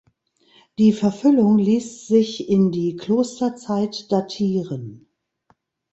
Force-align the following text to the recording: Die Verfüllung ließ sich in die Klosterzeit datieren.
Die 0.79 0.93
Verfüllung 0.93 1.59
ließ 1.59 2.07
sich 2.07 2.49
in 2.49 2.71
die 2.71 2.95
Klosterzeit 2.95 4.11
datieren. 4.11 5.05